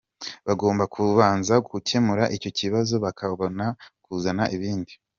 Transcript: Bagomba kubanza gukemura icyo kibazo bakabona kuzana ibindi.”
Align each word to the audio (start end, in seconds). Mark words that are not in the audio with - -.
Bagomba 0.47 0.83
kubanza 0.93 1.53
gukemura 1.69 2.23
icyo 2.35 2.49
kibazo 2.59 2.93
bakabona 3.05 3.65
kuzana 4.05 4.43
ibindi.” 4.57 4.93